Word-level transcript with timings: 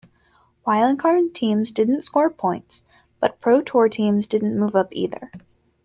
Wildcard 0.65 1.31
teams 1.35 1.69
didn't 1.69 2.01
score 2.01 2.31
points, 2.31 2.85
but 3.19 3.39
ProTour 3.39 3.91
teams 3.91 4.25
didn't 4.25 4.57
move 4.57 4.75
up 4.75 4.87
either. 4.89 5.31